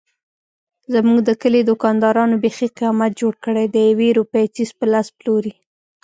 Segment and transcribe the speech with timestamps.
[0.93, 5.53] زموږ د کلي دوکاندارانو بیخي قیامت جوړ کړی دیوې روپۍ څيز په لس پلوري.